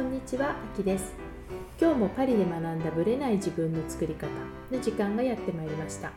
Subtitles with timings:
[0.00, 1.12] こんにちは、あきです。
[1.78, 4.28] 今日もパリで学んだブレない自分の作り方
[4.72, 6.10] の時間がやってまいりました。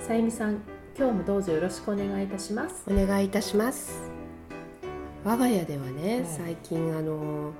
[0.00, 0.60] さゆみさん、
[0.98, 2.82] 今日もどうぞよろしくお願いいたします。
[2.88, 4.10] お願いいたします。
[5.24, 6.26] 我が家ではね、はい。
[6.26, 7.52] 最近あの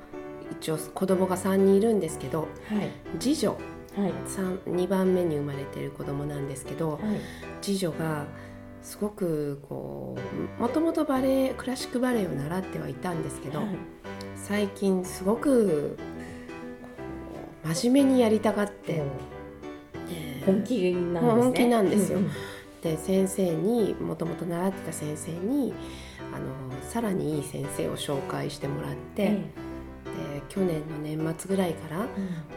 [0.50, 2.46] 一応子供が3人いるんですけどは
[2.82, 3.57] い、次女
[3.96, 4.13] はい、
[4.68, 7.00] 2番目に生まれてる子供なんですけどはい、
[7.63, 8.25] 次女が
[8.82, 10.16] すごくこ
[10.58, 13.68] うもともとバレエクラシックバレエを習ってはいたんですけど、はい
[14.50, 15.96] 最近すごく
[17.72, 19.00] 真面目にやりたがって、
[20.45, 21.31] 本気なんですね。
[21.31, 22.18] 本気なんですよ。
[22.18, 22.31] うんうん。
[22.82, 25.72] で先生にもともと習ってた先生に
[26.35, 26.46] あの
[26.82, 32.06] さらにいい先生を紹介してもらって、えで去年の年末ぐらいから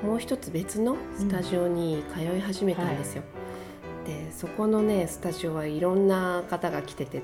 [0.04, 3.24] えもう一つ別のスタジオに通い始めたんですよ。
[4.06, 7.22] でそこのねスタジオはいろんな方が来てて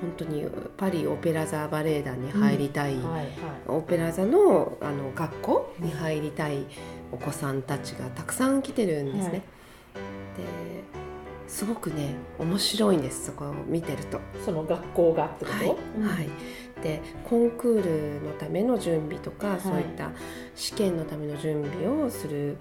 [0.00, 0.44] 本当に
[0.76, 3.10] パリオペラ座バレエ団に入りたい、うん。
[3.10, 3.30] はいはい。
[3.68, 6.64] オペラ座のあの学校に入りたい
[7.12, 9.22] お子さんたちがたくさん来てるんですね。
[9.22, 9.30] はい。
[9.30, 9.42] で
[11.48, 14.20] すごくね面白いんですそこを見てると。
[14.44, 16.08] その学校がってこと、はいうん。
[16.08, 16.28] はい、
[16.82, 19.60] でコンクールのための準備とか、い。
[19.60, 20.10] そういった
[20.56, 22.56] 試験のための準備をする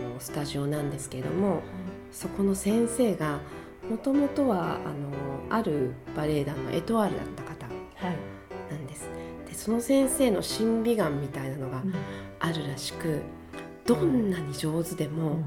[0.00, 1.62] あのスタジオなんですけれども
[2.12, 3.40] そこの先生が
[3.88, 4.94] もともとはあの
[5.50, 8.16] あるバレエ団のエトワールだった方はい、
[8.72, 9.08] なんです。
[9.46, 11.94] でその先生の審美眼みたいなのがうん。
[12.40, 13.20] あるらしく
[13.84, 15.42] どんなに上手でも、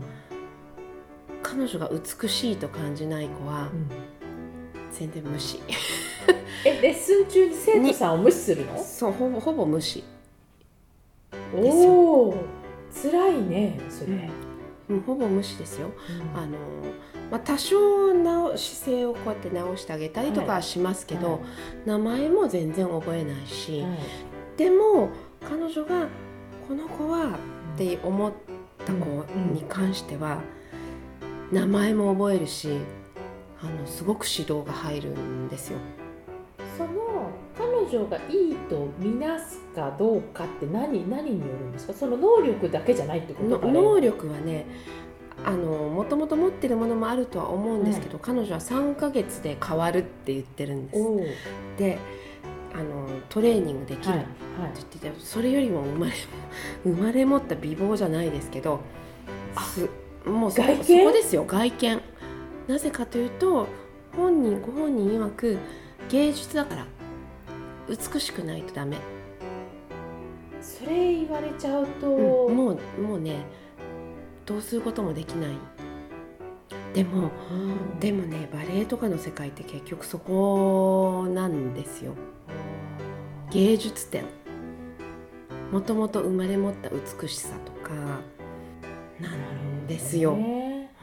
[1.41, 3.87] 彼女が美しいと感じない子はうん。
[4.91, 5.59] 全然無視。
[6.65, 8.77] えレッスン中に生徒さんを無視するの？
[8.77, 10.03] そうほぼほぼ無視。
[11.55, 12.35] おお
[12.93, 14.29] 辛いねそれ、
[14.91, 15.91] うんほぼ無視ですよ。
[16.33, 16.39] うん。
[16.39, 16.57] あの、
[17.29, 21.39] まあ、多少な姿勢をこうやって直してあげたりとかはしますけど、はい
[21.85, 23.99] 名前も全然覚えないし、はい
[24.57, 25.09] でも
[25.47, 26.07] 彼女が
[26.67, 27.39] この子は
[27.75, 28.31] って思っ
[28.85, 30.41] た子に関しては、
[31.51, 32.77] 名前も覚えるし
[33.61, 35.79] あのすごく指導が入るんですよ。
[36.87, 41.93] その彼女がいいとみなすかどうかって何何によるんですか？
[41.93, 44.65] その能力だけじゃないってことの能力はね
[45.43, 51.77] あのもともと持ってるものもあるとは思うんですけど、彼女は3ヶ月で変わるって言ってるんです。
[51.77, 51.97] で
[52.73, 54.13] あのトレーニングできる。
[54.13, 54.29] はいって
[55.01, 56.13] 言ってて、それよりも生まれ
[56.83, 58.81] 生まれ持った美貌じゃないですけど
[59.73, 59.89] す
[60.29, 60.83] もうそ外見？
[60.83, 62.01] そこですよ外見。
[62.67, 63.67] なぜかというと
[64.15, 65.57] 本人ご本人曰く
[66.11, 66.85] 芸術だから。
[67.87, 68.97] 美しくないとダメ、
[70.61, 73.45] それ言われちゃうと、うんもうもうね
[74.45, 75.51] どうすることもできない。
[76.93, 77.55] でもう
[77.95, 77.99] ん。
[77.99, 82.13] でもねバレエとかの世界って結局そこなんですよ。
[83.51, 84.25] 芸術点
[85.71, 87.93] もともと生まれ持った美しさとか。
[89.19, 90.93] なんですよ、ね。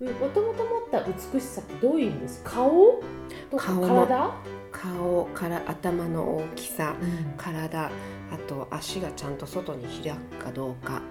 [0.00, 2.50] もともと持った美しさってどういう意味ですか？
[2.52, 3.02] 顔？
[3.58, 4.30] 顔も体、
[4.72, 6.94] 顔から頭の大きさ
[7.36, 7.90] 体あ
[8.46, 11.02] と足がちゃんと外に開くかどうか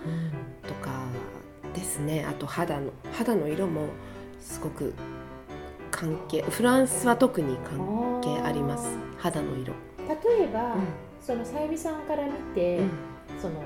[0.68, 0.92] とか
[1.74, 2.26] ですね。
[2.26, 3.88] あと肌の肌の色も
[4.40, 4.94] すごく
[5.92, 8.98] 関係フランスは特に関係あります。
[9.18, 9.74] 肌の色、
[10.08, 10.76] 例えば、
[11.22, 12.80] そのさゆみさんから見て、
[13.42, 13.62] その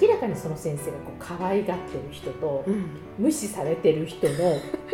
[0.00, 2.86] 明らかにその先生がこう可愛がってる人と、うん。
[3.18, 4.34] 無視されてる人の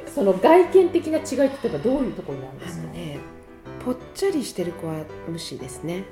[0.07, 2.93] その外見的な違いってどういうところになるんですか？
[2.93, 3.19] ね
[3.85, 6.05] ぽっちゃりしてる子は無視ですね。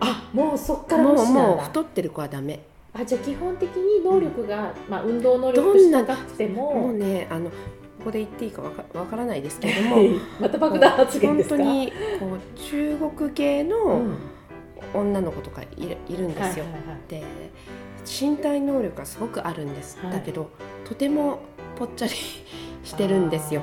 [0.00, 2.60] あもうそっから無視もう太ってる子はダメ。
[2.92, 7.54] あじゃあ基本的に能力が、まあ、運動能力として高くてももうねあのこ
[8.04, 10.10] こで言っていいかわかわからないですけれどもはい。
[10.40, 11.56] また爆弾発言ですか？
[11.56, 14.16] 本当にこう中国系うのん。
[14.92, 16.98] 女の子とかいるいるんですよ、はいはいはい。
[17.08, 17.22] で
[18.04, 20.12] 身体能力がすごごくあるんです、はい。
[20.12, 20.50] だけど
[20.84, 21.40] とても
[21.76, 22.12] ぽっちゃり
[22.84, 23.62] してるんですよ。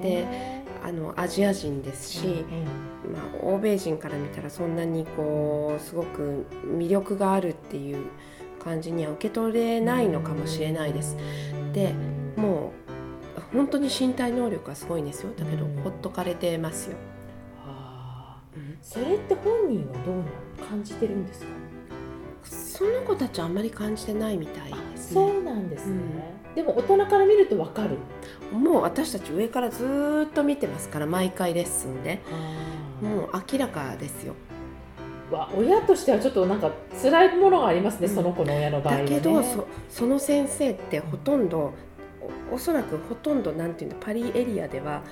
[0.00, 0.64] ね。
[0.82, 2.34] あのアジア人ですし、うんう
[3.10, 8.06] んまあ、欧米人から見たらそんなにこうすごく魅力があるっていう
[8.62, 11.16] 感じには受け取れないのかもしれないです。
[11.72, 11.94] で
[12.36, 12.72] も
[13.36, 15.30] う本当に身体能力がすごいんですよ。
[15.36, 15.76] だけどうん。
[15.82, 16.96] ほっとかれてますよ。
[18.82, 21.46] それって本人はどう感じてるんですか？
[22.76, 24.72] その子たちはあんまり感じてないみたい。
[24.72, 25.14] ですね。
[25.14, 25.94] そうなんですね、
[26.56, 27.98] でも大人から見るとわかる。
[28.52, 32.20] もう私たち上からずーっと見てますから毎回レッスンで。
[33.00, 34.34] もう明らかですよ。
[35.30, 38.14] わ親としてはちょっとなんか辛いものがありますね、うん。
[38.14, 41.72] その子の親の場合は、ね、だけどそその先生ってほとんど
[42.52, 45.02] おそらくほとんどなんていうのパリエリアでははい。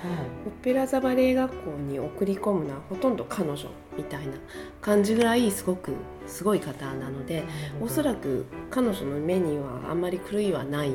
[0.47, 3.56] オペラ座バレエ学校に送り込むのはほとんど彼女
[3.97, 4.32] みたいな
[4.81, 5.93] 感じぐらいすごく
[6.26, 7.44] すごい方なので
[7.81, 10.93] おそらく彼女の目にはあんまり狂いはない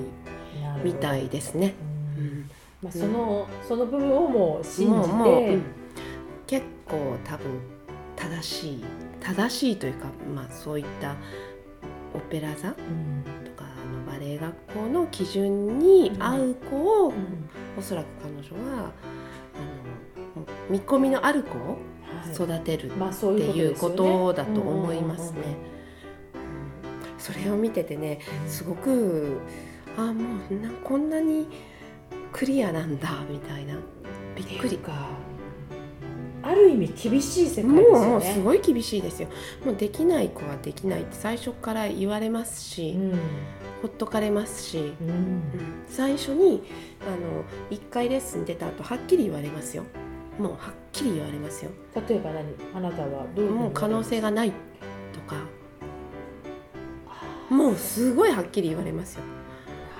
[0.83, 1.73] みたいですね。
[2.17, 2.27] ううん。
[2.27, 2.49] ん。
[2.81, 5.63] まあ、その、その部分をもう信じて、もうん。
[6.45, 7.45] 結構多分
[8.15, 8.85] 正しい
[9.19, 11.15] 正しいというか、まあ、そういった
[12.13, 13.23] オペラ座とうん
[14.37, 17.49] 学校の基準に合う子を、うん。
[17.77, 18.91] おそらく彼女は
[19.55, 22.33] あの見込みのある子をはい。
[22.33, 25.39] 育てるっていうことだと思いますね。
[25.71, 25.77] うん
[27.17, 29.39] それを見ててねすごく
[29.97, 31.47] あもうなこんなに
[32.31, 33.75] クリアなんだみたいな。
[34.35, 34.77] びっくり。
[34.77, 35.09] か
[36.47, 38.07] ある意味厳しい世界ですよね。
[38.07, 39.27] もうすごい厳しいですよ。
[39.65, 43.11] もうできない子はできないって最初から言われますし、うん。
[43.81, 45.09] ほっとかれますし、うん。
[45.09, 45.41] うん。
[45.87, 46.63] 最初に
[47.05, 49.83] あの1回レッスン出た後はっきり言われますよ。
[50.39, 50.59] もうはっ
[50.91, 51.71] きり言われますよ。
[52.07, 52.45] 例えば何？
[52.73, 54.51] あなたはどういうもう可能性がない
[55.11, 55.35] とか。
[57.49, 59.23] もうすごいはっきり言われますよ。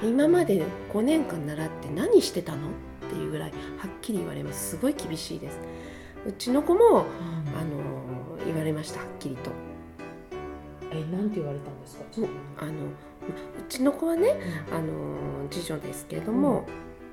[0.04, 0.64] 今まで
[0.94, 2.68] 5年間習って何してたの？
[2.68, 4.72] っていうぐらいはっきり言われます。
[4.72, 5.60] すごい厳しいです
[6.28, 7.58] うちの子もうん。
[7.58, 9.52] あの言われましたはっきりと。
[10.92, 12.04] えなんて言われたんですか？
[12.60, 12.76] あのう
[13.68, 14.36] ちの子はね
[14.72, 16.66] あの次女ですけれども、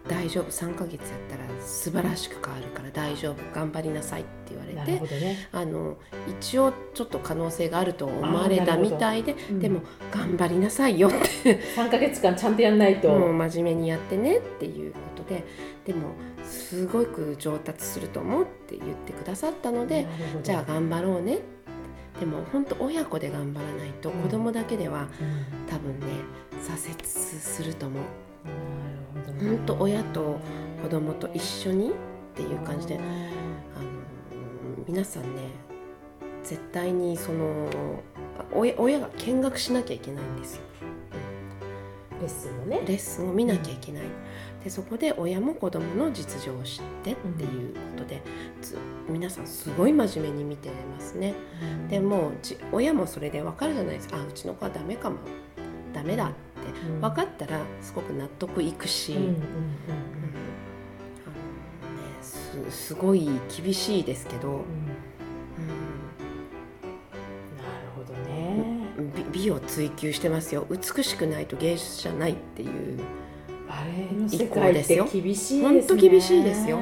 [0.06, 5.96] 大丈夫3ヶ月やったら素晴らしく変わるから大丈夫頑張りなさいって言われなてね、あの
[6.28, 9.61] 一応ちょっと可能性があると思われたみたいで、うん。
[9.61, 9.81] でも
[10.12, 11.58] 頑張りなさいよって。
[11.75, 15.44] 3ヶ月間ちゃんとやんないと、もう真面目にやってねっていうことで
[15.85, 16.11] でも
[16.44, 20.06] すごく上達すると思うって言ってくださったので、
[20.43, 21.38] じゃあ頑張ろうね。
[22.21, 24.23] でも本当親子で頑張らないとうん。
[24.23, 25.09] 子供だけではうん。
[25.69, 26.06] 多分ね
[26.62, 28.03] 挫折すると思う。
[28.47, 29.56] なるほどね。
[29.56, 30.38] ほんと親と
[30.82, 31.93] 子供と一緒にっ
[32.35, 33.11] ていう感じでうんあの
[34.87, 35.50] 皆さんね
[36.43, 37.69] 絶対にその
[38.53, 40.62] 親親が見学しなきゃいけないんですよ。
[42.21, 42.82] レッスンをね。
[42.87, 44.05] レッスンを見なきゃいけない、
[44.64, 48.22] でそこで親も子供の実情を知ってっていうことで、
[48.62, 48.78] ず
[49.08, 51.34] 皆さんすごい真面目に見てますね。
[51.90, 54.16] でもじ親もそれで分かるじゃないですか。
[54.16, 55.19] あうちの子はダメかも。
[55.93, 56.34] ダメだって。
[56.88, 57.00] うん。
[57.02, 59.14] 分かったらすごく納得いくし、
[62.22, 64.56] すすごい厳しいですけど、うん。
[64.56, 64.62] うん。
[67.58, 68.88] なるほどね。
[69.32, 70.66] 美美を追求してますよ。
[70.70, 72.99] 美しくないと芸術じゃないっていう、
[73.85, 75.63] バレエの世界って厳しいですね。
[75.63, 76.81] ほんと厳しいですよ。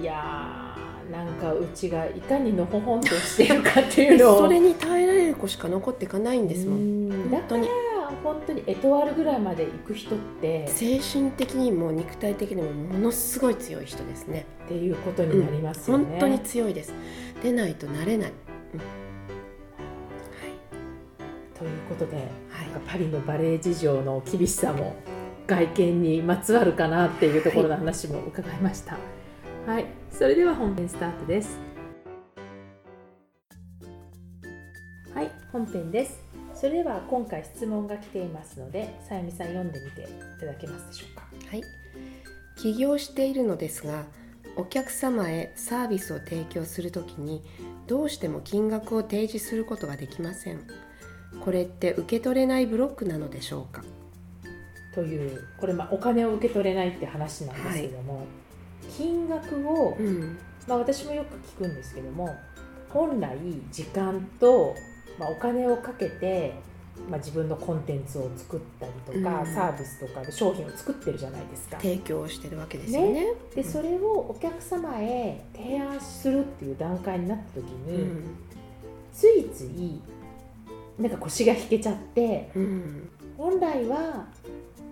[0.00, 4.38] いやーなんかうちがいかにのほほんとしているかっていうのを。
[4.46, 7.10] それに耐えられる子しか残っていかないんですもん。
[7.30, 7.68] 本当に。
[8.22, 10.68] 本当にエトワールぐらいまで行く人って。
[10.68, 14.46] 精神的にも肉体的にもものすごい強い人ですね。
[14.66, 16.94] っていうことになりますよね、本当に強いです。
[17.42, 18.32] 出ないとなれない、
[18.74, 18.80] うん。
[21.58, 22.26] ということで、はい。
[22.86, 24.94] パリのバレエ事情の厳しさも
[25.46, 28.96] 外見にまつわるかなっていうところの話も伺いました。
[29.66, 31.58] はい、それでは本編スタートです。
[35.14, 36.20] はい、本編です。
[36.54, 40.06] それでは今回質問が来ていますので、さゆみさん読んでみてい
[40.40, 41.28] ただけますでしょうか。
[41.48, 41.62] はい、
[42.56, 44.04] 起業しているのですが
[44.56, 47.42] お客様へサービスを提供するときに
[47.86, 50.60] どうしても金額を提示することができません
[51.44, 53.84] これって受け取れないブロックなのでしょうか？
[54.96, 58.26] というこれまあお金を受け取れないって話なんですけども、
[58.96, 60.38] 金額をうん。
[60.66, 62.34] まあ、私もよく聞くんですけども
[62.88, 63.38] 本来
[63.70, 64.74] 時間と、
[65.16, 66.54] まあ、お金をかけて、
[67.08, 69.46] まあ、自分のコンテンツを作ったりとか、うん。
[69.54, 71.76] サービスとかで商品を作ってるじゃないですか。
[71.76, 73.26] 提供してるわけですよね。
[73.54, 78.24] でそれをお客様へ提案するっていう段階になった時に、うん。
[79.12, 80.00] ついつい
[80.98, 83.08] なんか腰が引けちゃってうん。
[83.36, 84.26] 本来は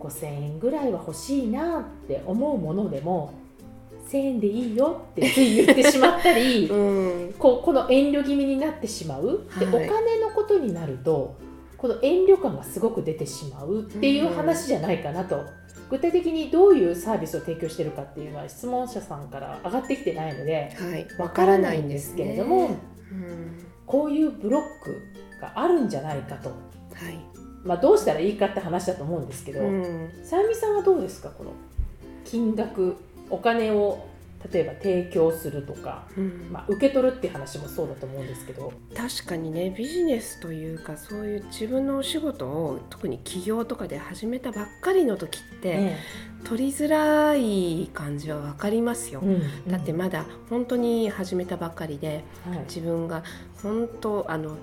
[0.05, 3.33] 5,000円ぐらいは欲しいなって思うものでも
[4.09, 6.69] 1,000円でいいよってつい言ってしまったり。
[6.71, 6.75] う
[7.31, 7.35] ん。
[7.39, 9.87] こうこの遠慮気味になってしまう、ではい。
[9.87, 11.35] お金のことになると
[11.79, 15.41] この遠慮感がすごく出てしまうっていう話じゃないかなと、
[15.91, 21.07] 具体的にどういうサービスを提供してるかっていうのは質問者さんから上がってきてないのではい。
[21.19, 22.79] わからないんですけれども、うん。
[23.87, 25.03] こういうブロック
[25.41, 26.55] があるんじゃないかと、は
[27.11, 30.11] いまあ、どうしたらいいかって話だと思うんですけど、うん。
[30.23, 31.31] さゆみさんはどうですか？
[31.31, 31.53] この
[32.25, 32.97] 金額
[33.31, 34.07] お金を
[34.53, 36.49] 例えば提供するとか、うん。
[36.53, 45.99] まあ、受け取るっていう話もそうだと思うんですけど、確かにねビジネスというかそういう自分のお仕事を特に起業とかで始めたばっかりの時って、え
[46.45, 49.23] 取りづらい感じは分かりますよ。
[49.25, 49.73] えうん。
[49.73, 52.59] だってまだ本当に始めたばっかりではい。
[52.69, 53.23] 自分が
[53.63, 54.59] 本当あの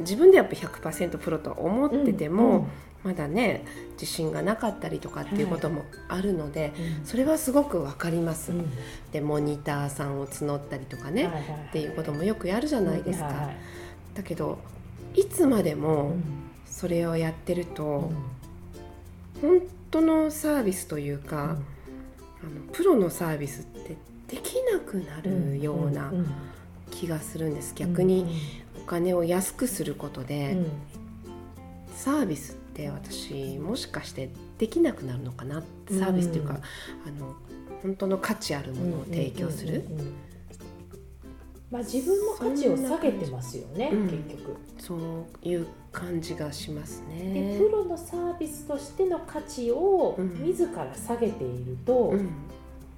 [0.00, 2.68] 自分でやっぱ100%プロとは思ってても、
[3.04, 7.06] まだね自信がなかったりとかっていうこともあるので、うん。
[7.06, 8.52] それはすごく分かります。
[8.52, 8.70] うん。
[9.12, 11.52] でモニターさんを募ったりとかね、はいはいはい。
[11.68, 13.26] っていうこともよくやるじゃないですか。
[13.26, 13.56] はいはい
[14.14, 14.58] だけど
[15.14, 16.22] いつまでうもん。
[16.66, 18.10] それをやってると、
[19.42, 19.50] うん。
[19.60, 21.56] 本当のサービスというか、
[22.42, 23.96] あのプロのサービスって
[24.28, 26.12] できなくなるような
[26.90, 28.26] 気がするんです、逆に
[28.67, 30.66] お金を安くすることうで、ん。
[31.94, 35.62] サービスって私もしかしてできなくなるのかな？
[35.88, 36.58] サービスというか、うん。
[36.58, 37.34] あの
[37.82, 39.84] 本当の価値あるものを提供する、
[41.70, 44.56] まあ、自分の価値を下げてますよね、うん結局。
[44.78, 47.58] そういう感じがしますでね。
[47.58, 50.44] プロのサービスとしての価値をうん。
[50.44, 52.30] 自ら下げていると、うん。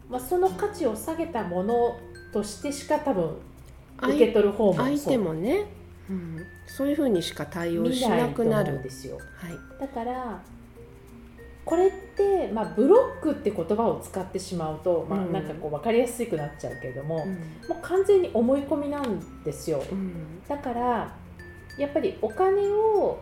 [0.09, 1.99] まあ、その価値を下げたもの
[2.33, 3.37] としてしか多分
[4.01, 5.67] 相受け取る方も相手もね、
[6.11, 8.75] うん、そういうふうにしか対応し見なくなる。
[8.75, 9.19] うんですよ。
[9.37, 9.81] はい。
[9.81, 10.43] だから
[11.65, 15.33] これって、まあ、ブロックって言葉を使ってしまうと、まあ、うん。
[15.33, 17.35] なんかこう分かりやすくなっちゃうけれども、うん。
[17.69, 19.85] もう完全に思い込みなんですよ。
[19.91, 20.43] うん。
[20.49, 21.15] だから
[21.79, 23.21] やっぱりお金を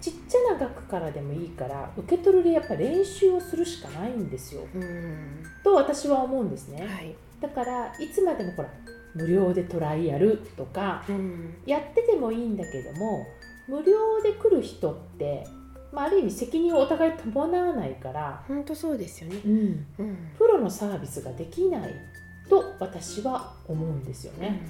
[0.00, 4.62] ちっちゃな額からでもいいから受け取るでやっぱ練習をするしかないんですよ。
[4.74, 5.44] うん。
[5.62, 6.86] と私は思うんですね。
[6.86, 7.14] はい。
[7.40, 8.68] だからいつまでもほら
[9.14, 13.26] 無料でトライアルとかうんやっててもいいんだけども
[13.68, 15.46] 無料で来る人って、
[15.92, 19.36] まあ、ある意味責任をお互い伴わないから、本当そうですよね。
[19.42, 21.94] うん、うんプロのサービスができない
[22.50, 24.60] と私は思うんですよね。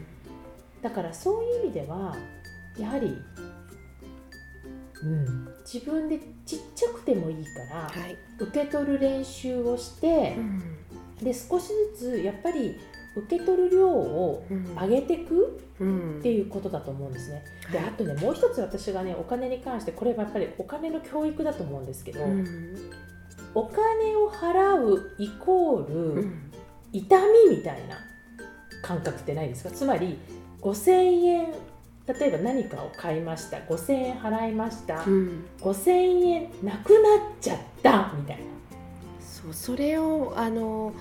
[0.80, 2.14] だからそういう意味では
[2.78, 3.18] やはり、
[5.02, 8.16] うん、自分でちっちゃくてもいいからはい。
[8.38, 10.62] 受け取る練習をしてうん
[11.22, 12.76] で少しずつやっぱり
[13.16, 14.64] 受け取る量をうん。
[14.74, 16.18] 上げていくうん。
[16.18, 17.44] っていうことだと思うんですね。
[17.72, 17.88] ではい。
[17.88, 22.76] あとねもう一つ私がねお金に関してこれはやっぱりお金の教育だと思うんですけど、うん。
[23.54, 26.50] お金を払うイコール、うん。
[26.92, 27.16] 痛
[27.48, 27.98] みみたいな
[28.82, 29.70] 感覚ってないですか？
[29.70, 30.18] つまり
[30.60, 31.54] 5000円
[32.06, 35.44] 例えば何かを買いました5000円払いました、うん。
[35.60, 35.90] 5000
[36.24, 38.44] 円なくなっちゃったみたいな。
[39.20, 40.94] そうそれをあの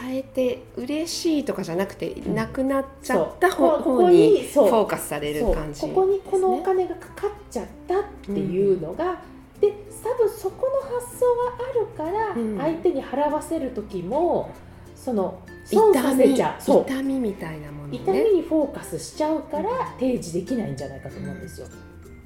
[0.00, 2.34] 変えて嬉しいとかじゃなくて、ん。
[2.34, 5.80] なくなっちゃった方こにフォーカスされる感じ。
[5.82, 9.20] ここにこのお金がかかっちゃったっていうのが、
[9.60, 12.58] で多分そこの発想があるから、うん。
[12.58, 14.50] 相手に払わせる時も
[14.94, 16.62] その損させちゃう。
[16.62, 16.82] そう。
[16.82, 17.98] 痛みみたいなものね。
[17.98, 21.66] 痛みにフォーカスしちゃうから提示できないんじゃないかと思うんですよ。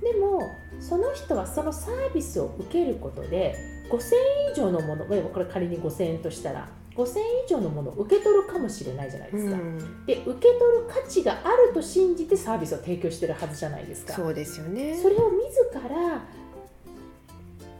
[0.02, 0.43] でも
[0.81, 3.55] その人はそのサービスを受けることで
[3.91, 4.14] 5000
[4.49, 9.57] 円以上のものこれ仮に5000円としたら5000円以上のものを受け取るかもしれないじゃないですか。
[9.57, 10.59] うんで受け取る
[10.89, 14.15] 価値があると信じてサービスを提供してるはずじゃないですか。
[14.15, 16.23] そうですよねそれを自ら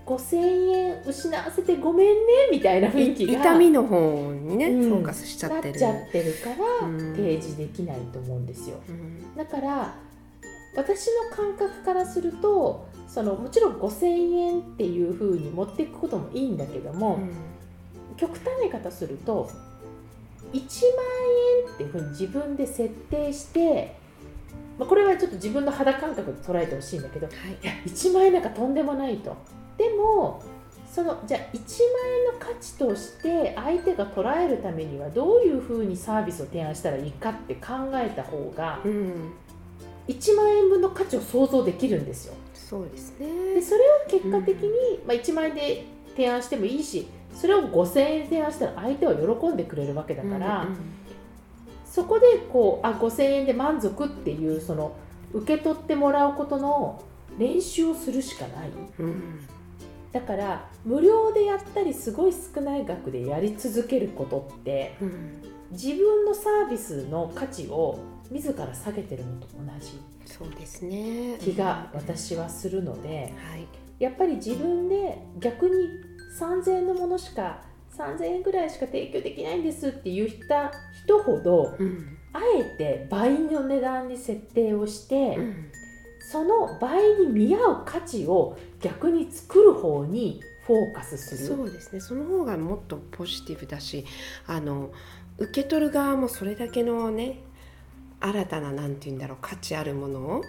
[0.07, 2.15] 5000円失わせてごめんね
[2.51, 6.51] みたいな雰囲気が痛みの方にね、うんフォーカスしちゃってるなっちゃってるか
[6.81, 8.77] らうん提示できないと思うんですよ。
[8.89, 9.95] うんだから
[10.75, 17.19] 私の感覚からするとそのもちろん5000円っていう風に持っていくこともいいんだけども、
[18.23, 19.51] 極端な言い方すると
[20.53, 20.61] 1万
[21.67, 23.97] 円っていう風に自分で設定して、
[24.79, 29.37] まあ、これはちょっと自分の肌感覚で捉えてほしいんだけどはいいや1万円なんかとんでもないと。
[29.77, 30.41] でも
[30.89, 31.67] そのじゃあ1万
[32.19, 39.33] 円の価値として相手が捉えるためにはどういうふうにサービスを提案したらいいかって考えた方がうん
[40.07, 42.35] 1万円分の価値を想像できるんですよ。
[42.55, 44.71] そうですでねそれを結果的に、
[45.07, 50.77] まあ、1万円で提案してもいいしそれを5000円で提案したら相手は喜んでくれるわけだから、うん
[51.93, 54.97] そこでこうあ5000円で満足っていうその
[55.35, 57.05] 受け取ってもらうことの
[57.39, 58.71] 練習をするしかない。
[58.99, 59.41] うん
[60.11, 65.43] だから無料でやったりすごい少ない額でやり続けることってうん。
[65.71, 67.99] 自分のサービスの価値を
[68.31, 71.37] 自ら下げてるのと同じそうですね。
[71.41, 73.67] 気が私はするのではい。
[73.99, 75.75] やっぱり自分で逆に
[76.39, 77.63] 3000円のものしか
[77.97, 80.73] 3000円ぐらいしか提供できないんですって言った
[81.05, 82.19] 人ほどうん。
[82.35, 85.71] あえて倍の値段に設定をしてうん。
[86.31, 91.57] その倍に見合う価値を逆に作る方にフォーカスする。
[91.57, 92.01] そうですね。
[92.01, 94.07] その方がもっとポジティブだし
[94.47, 94.93] あの
[95.39, 97.41] 受け取る側もそれだけのね
[98.21, 100.43] 新たななんて言うんだろう価値あるものを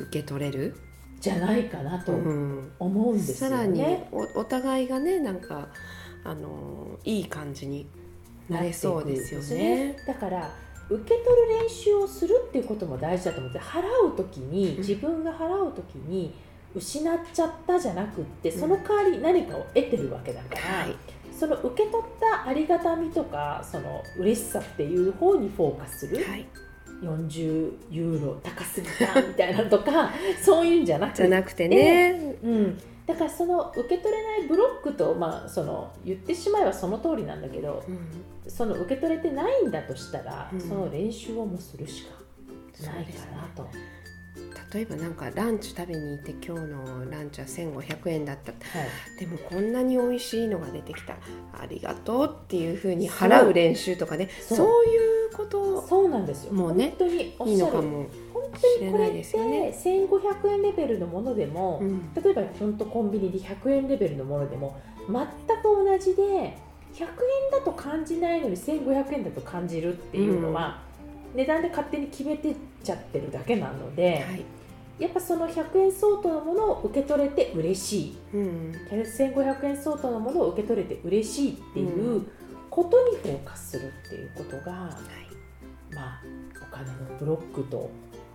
[0.00, 0.74] 受け取れる、
[1.20, 4.08] じゃないかなとうん、思うんですよさらにね。
[4.12, 5.68] おお互いがねなんか
[6.24, 7.88] あのいい感じに
[8.48, 9.96] なれそうですよね。
[10.06, 10.50] だから
[10.88, 14.76] 受け取る練習をするっていうことも大事だと思って払う時にん。
[14.78, 16.34] 自分が払う時に
[16.74, 18.60] 失っちゃったじゃなくってうん。
[18.60, 20.96] その代わり何かを得てるわけだから、はい。
[21.38, 26.44] その受け取ったありがたみとかその嬉しさっていう方にフォーカスする、はい、
[27.02, 30.12] 40ユーロ高すぎたみたいなのとか
[30.42, 37.98] そういうんじゃなくじゃなくてね、うん、だからその受け取れないブロックと、まあ、その言ってしまえばその通りなんだけどうん。
[38.48, 40.60] その受け取れてないんだとしたら、うん。
[40.60, 42.14] その練習をもうするしか
[42.90, 43.68] ないかなと。
[44.72, 48.52] 例えばなんかランチ食べに行って今日のランチは1500円だった。
[48.52, 49.20] はい。
[49.20, 51.14] でもこんなに美味しいのが出てきた。
[51.58, 54.28] ありがとうっていうふうに払う練習とかね。
[54.40, 55.07] そういう
[55.38, 56.52] ことそうなんですよ。
[56.52, 57.72] もうね本当におっいいしゃる。
[57.72, 62.12] のかも本し当にこれって1500円レベルのものでも、うん。
[62.14, 67.06] 例えば本当コンビニで100円レベルのものでも全く同じで100円
[67.52, 70.82] だと感じないのに1500円だと感じるっていうのは、
[71.34, 74.44] 値段で勝手に決めてっちゃってるだけなので、はい。
[74.98, 78.18] やっぱその100円相当のものを受け取れて嬉しい。
[78.34, 78.72] うん。
[78.90, 82.26] 1500円相当のものを受け取れて嬉しいっていう
[82.68, 84.88] ことにフォーカスするっていうことが、は
[85.24, 85.27] い
[85.98, 86.22] まあ
[86.62, 87.90] お金のブロックと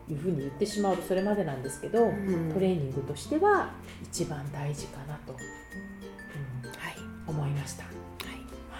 [0.10, 2.51] いうふうに言ってしまうとそれまでなんですけど、うん。
[2.53, 3.72] トレーニングとしては
[4.03, 5.39] 一番大事かなと、うん
[6.77, 7.89] はい思いました、は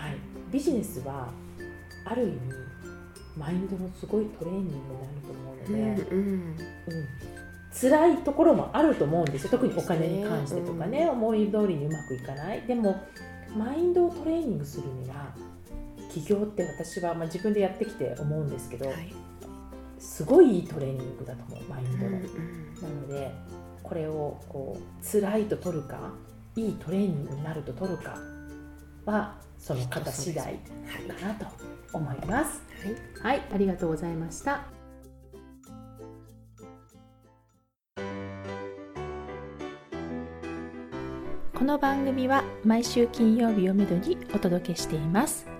[0.02, 0.10] い。
[0.10, 0.18] はい、
[0.52, 1.30] ビジネスは
[2.06, 2.40] ある意味
[3.38, 6.56] マインドのすごいトレーニングになると思うので、うんうん。
[7.74, 9.50] 辛いところもあると思うんですよ。
[9.50, 12.62] 特にお金に関してとかね、思い通りにうまくいかない。
[12.64, 13.02] でも
[13.58, 15.34] マインドをトレーニングするには
[16.14, 19.14] 起業って私は、まあ、自分でやってきて思うんですけど、はい。
[19.98, 22.24] すごいいいトレーニングだと思うマインドの、うん
[22.82, 23.32] なので
[23.82, 26.12] これをこう辛いと取るか
[26.56, 28.18] いいトレーニングになると取るか
[29.06, 30.56] はその方次第はい
[31.20, 31.46] かなと
[31.94, 32.62] 思います。
[33.24, 33.38] はい。
[33.38, 34.66] はいありがとうございました。
[41.54, 45.53] この番組は毎週金曜日をめどにお届けしています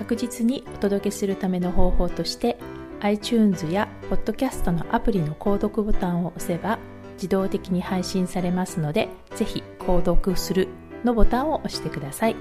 [0.00, 2.56] 確実にお届けするための方法として
[3.00, 6.78] iTunes や Podcast のアプリの購読ボタンを押せば
[7.16, 10.68] 自動的に配信されますのでぜひ購読する
[11.04, 12.36] のボタンを押してください。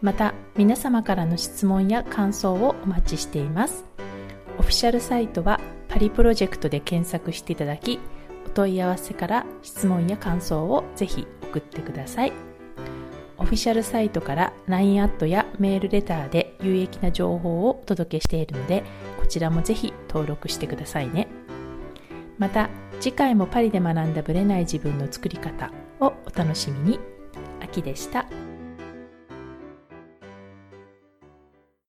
[0.00, 3.84] また皆様からの質問や感想をお待ちしています。
[4.58, 8.00] オフィシャルサイトはパリプロジェクトで検索していただき
[8.46, 12.32] お問い合わせから質問や感想をぜひ送ってください。
[13.36, 18.82] オフィシャルサイトから LINE アットやメールレターで有益な情報をお届けしているので
[19.18, 21.28] こちらもぜひ登録してくださいね
[22.38, 27.00] また次回もパリで学んだブレない自分の作り方をお楽しみに
[27.60, 28.26] 秋でした。